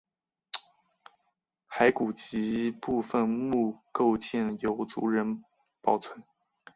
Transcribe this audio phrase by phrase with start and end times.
[1.69, 5.43] 骸骨及部分墓构件由族人
[5.79, 6.23] 保存。